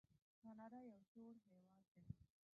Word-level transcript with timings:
کاناډا 0.41 0.79
یو 0.91 1.01
سوړ 1.11 1.33
هیواد 1.47 1.85
دی. 1.93 2.03